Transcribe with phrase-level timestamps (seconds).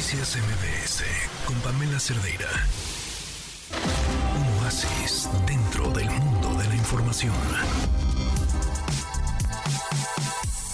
[0.00, 1.04] Noticias MBS
[1.44, 2.48] con Pamela Cerdeira.
[4.34, 7.34] Un oasis dentro del mundo de la información.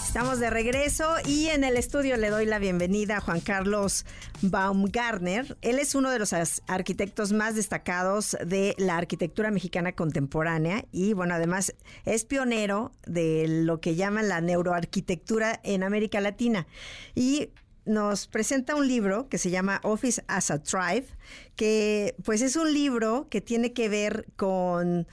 [0.06, 4.06] Estamos de regreso y en el estudio le doy la bienvenida a Juan Carlos
[4.42, 5.58] Baumgartner.
[5.61, 6.33] Él es uno de los
[6.69, 11.74] arquitectos más destacados de la arquitectura mexicana contemporánea y bueno, además
[12.04, 16.69] es pionero de lo que llaman la neuroarquitectura en América Latina.
[17.16, 17.51] Y
[17.87, 21.06] nos presenta un libro que se llama Office as a Tribe,
[21.56, 25.06] que pues es un libro que tiene que ver con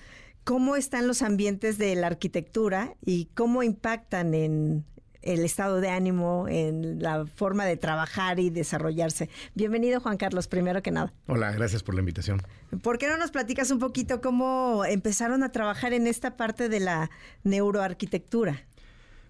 [0.44, 4.86] cómo están los ambientes de la arquitectura y cómo impactan en,
[5.24, 9.30] el estado de ánimo, en la forma de trabajar y desarrollarse.
[9.56, 11.14] Bienvenido Juan Carlos, primero que nada.
[11.28, 12.42] Hola, gracias por la invitación.
[12.82, 16.82] ¿Por qué no nos platicas un poquito cómo empezaron a trabajar en esta parte de
[16.82, 17.10] la
[17.44, 18.64] neuroarquitectura?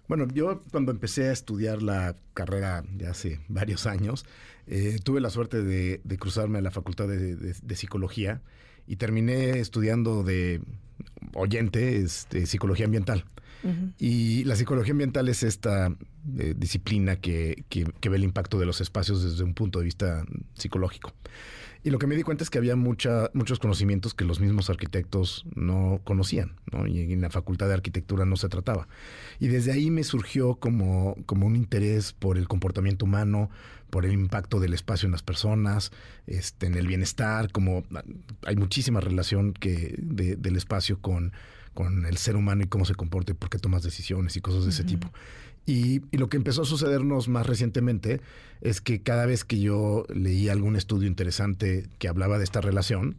[0.06, 4.26] Bueno, yo cuando empecé a estudiar la carrera ya hace varios años,
[4.66, 8.42] eh, tuve la suerte de, cruzarme a la Facultad de, Psicología
[8.86, 10.60] y terminé estudiando de
[11.34, 13.24] oyente este, psicología ambiental.
[13.98, 15.90] Y la psicología ambiental es esta
[16.38, 21.14] eh, disciplina que, ve el impacto de los espacios desde un punto de vista psicológico.
[21.84, 24.70] Y lo que me di cuenta es que había mucha, muchos conocimientos que los mismos
[24.70, 28.88] arquitectos no conocían, y en la facultad de arquitectura no se trataba.
[29.38, 33.50] Y desde ahí me surgió como, como un interés por el comportamiento humano,
[33.90, 35.92] por el impacto del espacio en las personas,
[36.26, 37.84] este, en el bienestar, como
[38.46, 41.32] hay muchísima relación que del espacio con
[41.74, 44.64] con el ser humano y cómo se comporta y por qué tomas decisiones y cosas
[44.64, 45.10] de ese tipo.
[45.66, 48.20] Y, lo que empezó a sucedernos más recientemente
[48.60, 53.16] es que cada vez que yo leía algún estudio interesante que hablaba de esta relación,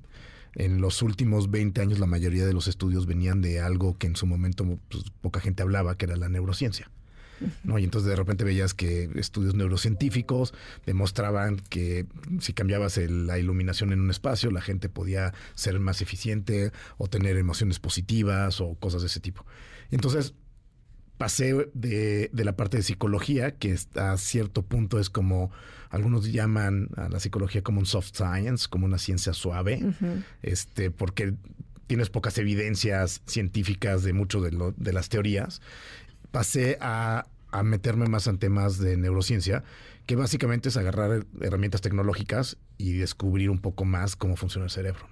[0.53, 4.15] en los últimos 20 años la mayoría de los estudios venían de algo que en
[4.15, 6.89] su momento pues, poca gente hablaba, que era la neurociencia.
[7.65, 7.77] ¿no?
[7.77, 10.53] Y entonces de repente veías que estudios neurocientíficos
[10.85, 12.05] demostraban que
[12.39, 17.35] si cambiabas la iluminación en un espacio, la gente podía ser más eficiente o tener
[17.35, 19.45] emociones positivas o cosas de ese tipo.
[19.91, 20.33] Entonces
[21.17, 25.51] pasé de, la parte de psicología, que a cierto punto es como,
[25.89, 29.81] algunos llaman a la psicología como un soft science, como una ciencia suave,
[30.41, 31.33] este, porque
[31.87, 35.61] tienes pocas evidencias científicas de mucho de, de las teorías
[36.35, 37.27] pasé a,
[37.63, 39.63] meterme más en temas de neurociencia,
[40.05, 45.07] que básicamente es agarrar herramientas tecnológicas y descubrir un poco más cómo funciona el cerebro.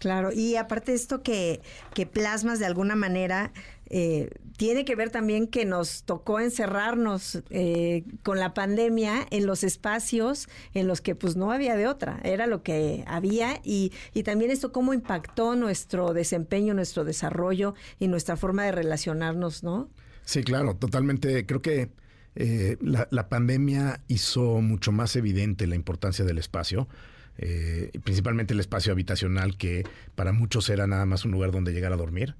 [0.00, 1.60] Claro, y aparte esto que,
[1.94, 3.52] que plasmas de alguna manera,
[3.90, 9.64] eh, tiene que ver también que nos tocó encerrarnos eh, con la pandemia en los
[9.64, 14.24] espacios en los que pues no había de otra, era lo que había y, y
[14.24, 19.88] también esto cómo impactó nuestro desempeño, nuestro desarrollo y nuestra forma de relacionarnos, ¿no?
[20.24, 21.46] Sí, claro, totalmente.
[21.46, 21.90] Creo que
[22.34, 26.86] eh, la, pandemia hizo mucho más evidente la importancia del espacio.
[27.40, 29.84] Eh, principalmente el espacio habitacional que
[30.16, 32.34] para muchos era nada más un lugar donde llegar a dormir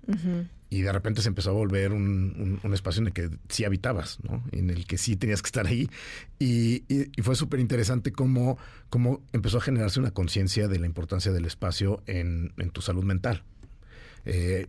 [0.70, 4.42] y de repente se empezó a volver un, espacio en el que sí habitabas, ¿no?
[4.50, 5.88] en el que sí tenías que estar ahí
[6.40, 6.82] y,
[7.22, 8.58] fue súper interesante cómo,
[8.90, 13.44] cómo empezó a generarse una conciencia de la importancia del espacio en, tu salud mental.
[14.24, 14.66] Eh,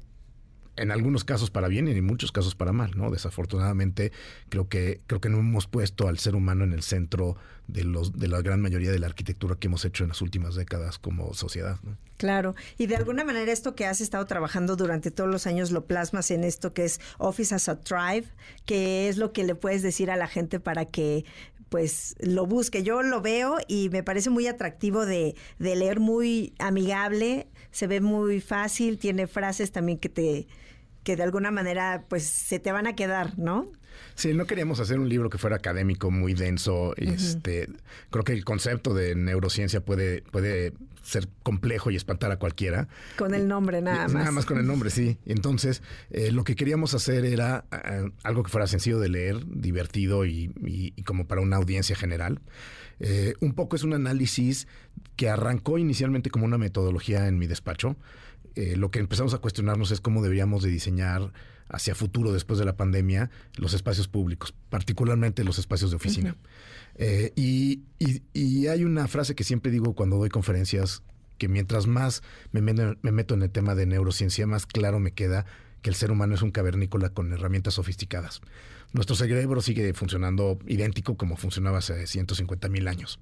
[0.79, 3.11] en algunos casos para bien y en muchos casos para mal, ¿no?
[3.11, 4.11] Desafortunadamente
[4.49, 7.35] creo que creo que no hemos puesto al ser humano en el centro
[7.67, 10.55] de los de la gran mayoría de la arquitectura que hemos hecho en las últimas
[10.55, 11.79] décadas como sociedad,
[12.17, 15.85] Claro, y de alguna manera esto que has estado trabajando durante todos los años lo
[15.85, 18.27] plasmas en esto que es Office as a Tribe,
[18.65, 21.23] que es lo que le puedes decir a la gente para que
[21.69, 22.83] pues lo busque.
[22.83, 28.01] Yo lo veo y me parece muy atractivo de, de leer, muy amigable, se ve
[28.01, 30.47] muy fácil, tiene frases también que te
[31.03, 33.71] que de alguna manera pues se te van a quedar, ¿no?
[34.15, 36.93] Sí, no queríamos hacer un libro que fuera académico muy denso.
[36.97, 37.69] Este,
[38.09, 40.73] creo que el concepto de neurociencia puede, puede
[41.09, 42.87] ser complejo y espantar a cualquiera.
[43.17, 44.13] Con el nombre nada más.
[44.13, 45.17] Nada más con el nombre, sí.
[45.25, 45.81] Entonces,
[46.11, 50.93] eh, lo que queríamos hacer era eh, algo que fuera sencillo de leer, divertido y,
[51.05, 52.39] como para una audiencia general.
[52.99, 54.67] Eh, un poco es un análisis
[55.15, 57.95] que arrancó inicialmente como una metodología en mi despacho.
[58.55, 61.31] lo que empezamos a cuestionarnos es cómo deberíamos de diseñar
[61.69, 66.35] hacia futuro, después de la pandemia, los espacios públicos, particularmente los espacios de oficina.
[66.95, 67.83] Eh, y,
[68.67, 71.01] hay una frase que siempre digo cuando doy conferencias,
[71.37, 72.21] que mientras más
[72.51, 75.45] me, meto en el tema de neurociencia, más claro me queda
[75.81, 78.41] que el ser humano es un cavernícola con herramientas sofisticadas.
[78.91, 83.19] Nuestro cerebro sigue funcionando idéntico como funcionaba hace 150 mil años.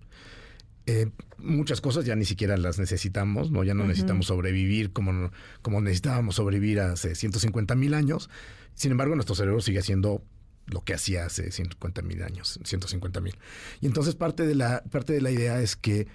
[0.87, 3.63] Eh, muchas cosas ya ni siquiera las necesitamos, ¿no?
[3.63, 5.31] Ya no necesitamos sobrevivir como,
[5.61, 8.29] como necesitábamos sobrevivir hace 150 mil años.
[8.73, 10.23] Sin embargo, nuestro cerebro sigue haciendo
[10.65, 13.35] lo que hacía hace 150 mil años, 150 mil.
[13.81, 16.07] Y entonces parte de, la, parte de la idea es que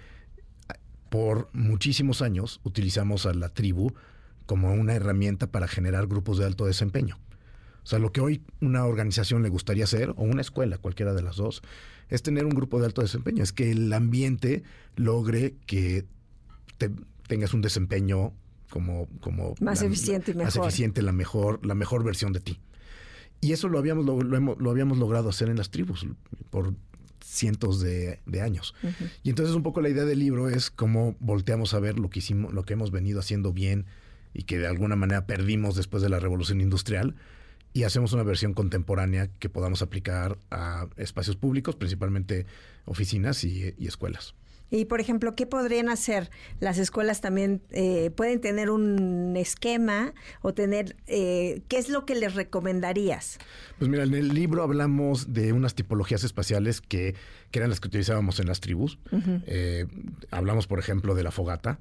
[1.11, 3.93] por muchísimos años utilizamos a la tribu
[4.47, 7.19] como una herramienta para generar grupos de alto desempeño.
[7.85, 11.23] O sea, lo que hoy una organización le gustaría hacer, o una escuela, cualquiera de
[11.23, 11.63] las dos,
[12.09, 14.63] es tener un grupo de alto desempeño, es que el ambiente
[14.97, 16.05] logre que
[17.27, 18.33] tengas un desempeño
[18.71, 20.45] como, como más eficiente y mejor.
[20.47, 22.59] Más eficiente, la mejor, la mejor versión de ti.
[23.41, 26.07] Y eso lo habíamos, lo, habíamos logrado hacer en las tribus
[26.51, 26.75] por
[27.25, 28.75] cientos de, años.
[29.23, 32.21] Y entonces un poco la idea del libro es cómo volteamos a ver lo que
[32.21, 33.87] hicimos, lo que hemos venido haciendo bien
[34.33, 37.17] y que de alguna manera perdimos después de la revolución industrial
[37.73, 42.47] y hacemos una versión contemporánea que podamos aplicar a espacios públicos, principalmente
[42.85, 44.35] oficinas y, escuelas.
[44.71, 46.31] Y, por ejemplo, ¿qué podrían hacer?
[46.59, 52.15] Las escuelas también eh, pueden tener un esquema o tener, eh, ¿qué es lo que
[52.15, 53.39] les recomendarías?
[53.79, 57.15] Pues mira, en el libro hablamos de unas tipologías espaciales que,
[57.53, 58.99] eran las que utilizábamos en las tribus.
[59.47, 59.87] Eh,
[60.31, 61.79] hablamos, por ejemplo, de la fogata.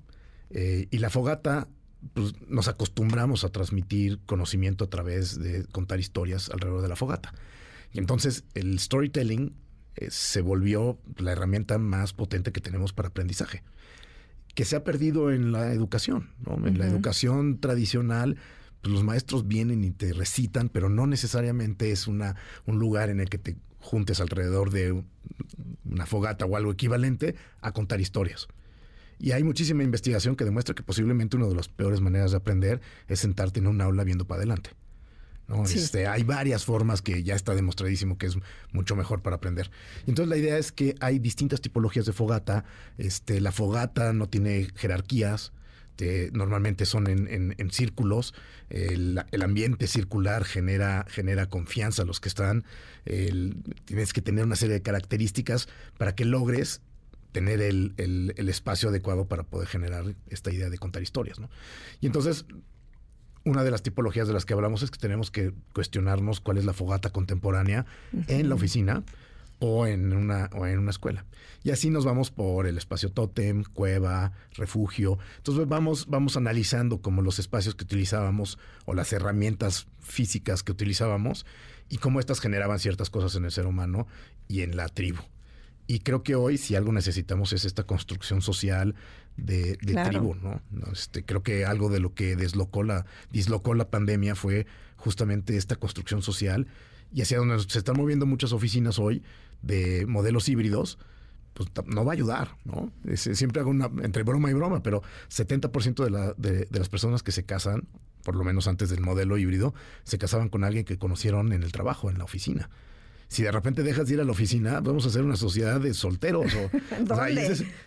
[0.50, 1.70] y la fogata
[2.14, 7.34] pues, nos acostumbramos a transmitir conocimiento a través de contar historias alrededor de la fogata.
[7.94, 9.54] Y entonces el storytelling
[9.96, 13.64] eh, se volvió la herramienta más potente que tenemos para aprendizaje,
[14.56, 16.32] que se ha perdido en la educación.
[16.66, 18.38] En la educación tradicional,
[18.82, 23.20] pues, los maestros vienen y te recitan, pero no necesariamente es una, un lugar en
[23.20, 25.04] el que te juntes alrededor de
[25.86, 28.48] una fogata o algo equivalente a contar historias.
[29.22, 32.82] Y hay muchísima investigación que demuestra que posiblemente una de las peores maneras de aprender
[33.08, 34.72] es sentarte en un aula viendo para adelante.
[35.66, 38.38] Este, hay varias formas que ya está demostradísimo que es
[38.72, 39.70] mucho mejor para aprender.
[40.08, 42.66] Entonces la idea es que hay distintas tipologías de fogata.
[42.98, 45.54] Este, la fogata no tiene jerarquías.
[46.32, 48.34] normalmente son en, círculos.
[48.70, 52.64] El, ambiente circular genera, genera confianza a los que están.
[53.04, 55.68] tienes que tener una serie de características
[56.00, 56.82] para que logres
[57.32, 57.94] tener el,
[58.38, 61.40] espacio adecuado para poder generar esta idea de contar historias.
[61.40, 61.50] ¿no?
[62.00, 62.46] Y entonces,
[63.44, 66.66] una de las tipologías de las que hablamos es que tenemos que cuestionarnos cuál es
[66.66, 67.86] la fogata contemporánea
[68.28, 69.04] en la oficina
[69.60, 71.26] o en, una, o en una escuela.
[71.64, 75.20] Y así nos vamos por el espacio tótem, cueva, refugio.
[75.38, 81.46] Entonces vamos, vamos analizando como los espacios que utilizábamos o las herramientas físicas que utilizábamos
[81.90, 84.08] y cómo estas generaban ciertas cosas en el ser humano
[84.48, 85.22] y en la tribu.
[85.92, 88.96] Y creo que hoy si algo necesitamos es esta construcción social
[89.36, 90.62] de, tribu, ¿no?
[90.90, 95.76] Este, creo que algo de lo que deslocó la, dislocó la pandemia fue justamente esta
[95.76, 96.68] construcción social
[97.14, 99.22] y hacia donde se están moviendo muchas oficinas hoy
[99.64, 100.98] de modelos híbridos,
[101.56, 102.90] pues no va a ayudar, ¿no?
[103.16, 107.22] siempre hago una, entre broma y broma, pero 70% de, la, de, de las personas
[107.22, 107.90] que se casan,
[108.24, 109.74] por lo menos antes del modelo híbrido,
[110.06, 112.70] se casaban con alguien que conocieron en el trabajo, en la oficina
[113.32, 115.94] si de repente dejas de ir a la oficina, vamos a hacer una sociedad de
[115.94, 116.54] solteros.
[116.54, 116.70] O,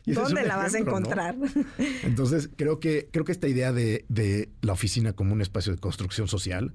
[0.06, 1.37] ¿Dónde, la vas a encontrar?
[2.02, 6.29] Entonces, creo que, creo que esta idea de, la oficina como un espacio de construcción
[6.29, 6.73] social,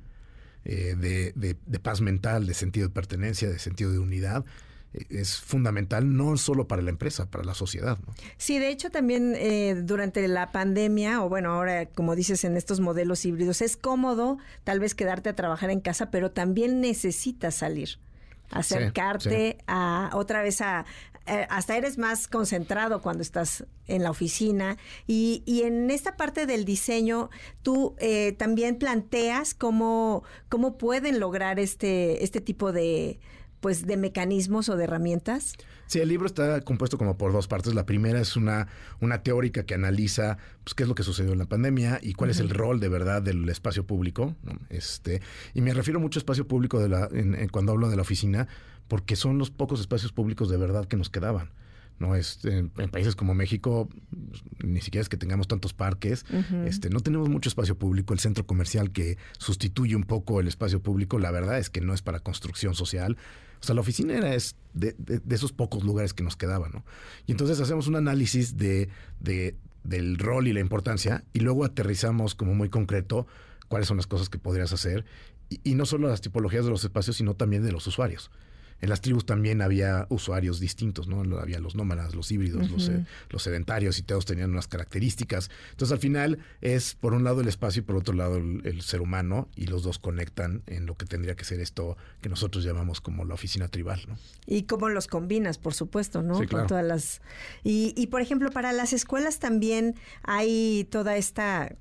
[0.66, 4.46] eh, de, paz mental, de sentido de pertenencia, de sentido de unidad,
[4.94, 7.98] eh, es fundamental no solo para la empresa, para la sociedad.
[8.38, 12.82] Sí, de hecho también eh, durante la pandemia, o bueno, ahora como dices en estos
[12.82, 17.98] modelos híbridos, es cómodo tal vez quedarte a trabajar en casa, pero también necesitas salir
[18.52, 20.86] acercarte a otra vez a
[21.30, 24.78] eh, hasta eres más concentrado cuando estás en la oficina.
[25.06, 27.30] Y, y en esta parte del diseño
[27.62, 33.20] tú eh, también planteas cómo, cómo pueden lograr este, este tipo de
[33.60, 35.54] pues de mecanismos o de herramientas?
[35.88, 37.74] Sí, el libro está compuesto como por dos partes.
[37.74, 38.68] La primera es una,
[39.02, 42.30] una teórica que analiza pues, qué es lo que sucedió en la pandemia y cuál
[42.30, 44.36] es el rol de verdad del espacio público.
[44.70, 45.22] Este,
[45.54, 47.10] y me refiero mucho a espacio público de la,
[47.52, 48.48] cuando hablo de la oficina,
[48.88, 51.50] porque son los pocos espacios públicos de verdad que nos quedaban.
[52.00, 52.16] ¿No?
[52.16, 53.90] Este, en, países como México,
[54.64, 56.26] ni siquiera es que tengamos tantos parques,
[56.66, 58.14] este, no tenemos mucho espacio público.
[58.14, 61.94] El centro comercial que sustituye un poco el espacio público, la verdad es que no
[61.94, 63.18] es para construcción social.
[63.62, 64.96] O sea, la oficina era es de,
[65.30, 66.86] esos pocos lugares que nos quedaban, ¿no?
[67.28, 68.90] Y entonces hacemos un análisis de,
[69.84, 73.28] del rol y la importancia y luego aterrizamos como muy concreto
[73.68, 75.06] cuáles son las cosas que podrías hacer
[75.50, 78.32] y, y no solo las tipologías de los espacios, sino también de los usuarios
[78.82, 81.22] en las tribus también había usuarios distintos, ¿no?
[81.40, 85.50] Había los nómadas, los híbridos, los, sedentarios y todos tenían unas características.
[85.72, 89.02] Entonces al final es por un lado el espacio y por otro lado el, ser
[89.02, 93.02] humano y los dos conectan en lo que tendría que ser esto que nosotros llamamos
[93.02, 94.18] como la oficina tribal, ¿no?
[94.46, 96.40] Y cómo los combinas, por supuesto, ¿no?
[96.40, 96.68] Sí, claro.
[96.68, 97.22] todas las...
[97.64, 101.76] Y, y por ejemplo, para las escuelas también hay toda esta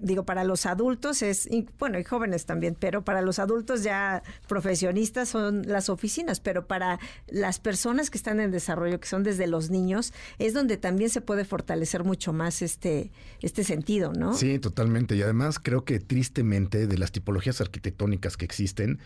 [0.00, 5.28] digo, para los adultos es, bueno, y jóvenes también, pero para los adultos ya profesionistas
[5.28, 9.70] son las oficinas, pero para las personas que están en desarrollo, que son desde los
[9.70, 14.34] niños, es donde también se puede fortalecer mucho más este, este sentido, ¿no?
[14.34, 15.16] Sí, totalmente.
[15.16, 18.98] Y además creo que tristemente de las tipologías arquitectónicas que existen,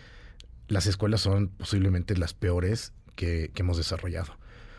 [0.68, 4.32] las escuelas son posiblemente las peores que, que hemos desarrollado.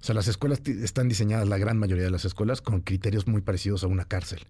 [0.00, 3.40] O sea, las escuelas están diseñadas, la gran mayoría de las escuelas, con criterios muy
[3.40, 4.46] parecidos a una cárcel.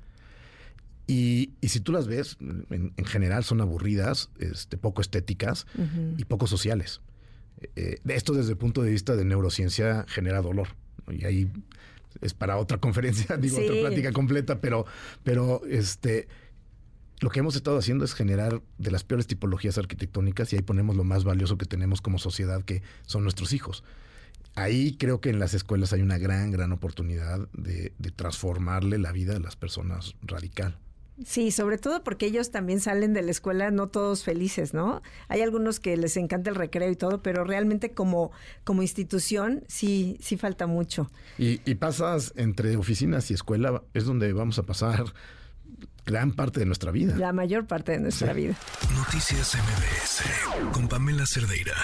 [1.10, 5.66] Y, si tú las ves, en, general son aburridas, este, poco estéticas
[6.18, 7.00] y poco sociales.
[7.76, 10.68] Eh, esto desde el punto de vista de neurociencia genera dolor.
[11.10, 11.50] Y ahí
[12.20, 14.84] es para otra conferencia, digo, otra plática completa, pero,
[15.24, 16.28] pero este,
[17.20, 20.94] lo que hemos estado haciendo es generar de las peores tipologías arquitectónicas y ahí ponemos
[20.94, 23.82] lo más valioso que tenemos como sociedad, que son nuestros hijos.
[24.56, 29.12] Ahí creo que en las escuelas hay una gran, gran oportunidad de, de transformarle la
[29.12, 30.76] vida de las personas radical.
[31.24, 35.02] Sí, sobre todo porque ellos también salen de la escuela no todos felices, ¿no?
[35.28, 38.30] Hay algunos que les encanta el recreo y todo, pero realmente como,
[38.64, 41.10] como institución sí, sí falta mucho.
[41.38, 45.04] Y, y pasas entre oficinas y escuela, es donde vamos a pasar
[46.06, 47.16] gran parte de nuestra vida.
[47.16, 48.56] La mayor parte de nuestra vida.
[48.94, 51.74] Noticias MBS con Pamela Cerdeira.